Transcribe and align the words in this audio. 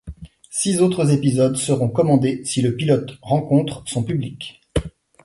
Six 0.49 0.79
autres 0.81 1.11
épisodes 1.11 1.55
seront 1.57 1.87
commandés 1.89 2.43
si 2.43 2.63
le 2.63 2.75
pilote 2.75 3.19
rencontre 3.21 3.83
son 3.85 4.01
public. 4.03 4.59